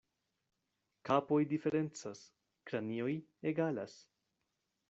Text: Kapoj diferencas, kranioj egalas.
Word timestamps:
Kapoj 1.09 1.37
diferencas, 1.51 2.23
kranioj 2.71 3.13
egalas. 3.53 3.99